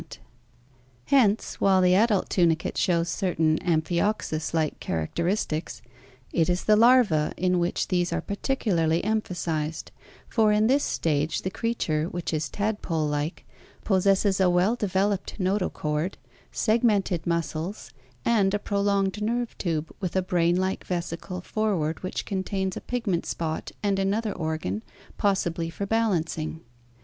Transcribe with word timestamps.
ORIGIN 0.01 0.17
OF 0.17 1.11
VERTEBRATES 1.29 1.55
473 1.57 1.61
Henoe, 1.61 1.67
while 1.67 1.81
the 1.83 1.95
adult 1.95 2.29
tunicate 2.31 2.77
shows 2.79 3.07
certain 3.07 3.59
Amphtoxus 3.59 4.51
likz 4.51 4.79
characteristics, 4.79 5.83
it 6.33 6.49
is 6.49 6.63
the 6.63 6.75
larva 6.75 7.33
in 7.37 7.59
which 7.59 7.89
these 7.89 8.11
are 8.11 8.19
particularly 8.19 9.03
em 9.03 9.21
phasized, 9.21 9.89
for 10.27 10.51
in 10.51 10.65
this 10.65 10.83
stage 10.83 11.43
the 11.43 11.51
creature, 11.51 12.05
which 12.05 12.33
is 12.33 12.49
tadpole 12.49 13.05
like, 13.05 13.45
possesses 13.83 14.39
a 14.39 14.49
well 14.49 14.75
developed 14.75 15.39
notochord, 15.39 16.13
segmented 16.51 17.27
muscles, 17.27 17.91
and 18.25 18.55
a 18.55 18.57
pro 18.57 18.81
longed 18.81 19.21
nerve 19.21 19.55
tube 19.59 19.93
with 19.99 20.15
a 20.15 20.23
brain 20.23 20.55
like 20.55 20.83
vesicle 20.83 21.41
forward 21.41 22.01
which 22.01 22.25
contains 22.25 22.75
a 22.75 22.81
pigment 22.81 23.27
spot 23.27 23.71
and 23.83 23.99
another 23.99 24.31
organ, 24.31 24.81
possibly 25.19 25.69
for 25.69 25.85
balancing. 25.85 26.59